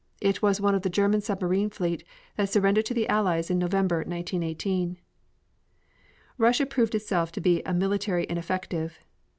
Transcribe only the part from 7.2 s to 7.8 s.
to be a